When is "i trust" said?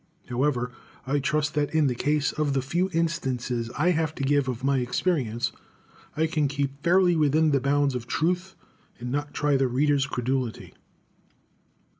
1.05-1.53